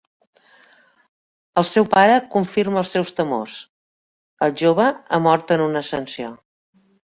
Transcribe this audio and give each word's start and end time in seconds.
El 1.63 1.67
seu 1.71 1.85
pare 1.91 2.15
confirma 2.37 2.81
els 2.83 2.95
seus 2.97 3.13
temors: 3.21 3.61
el 4.49 4.59
jove 4.65 4.91
ha 5.19 5.23
mort 5.31 5.57
en 5.59 5.67
una 5.71 5.87
ascensió. 5.87 6.35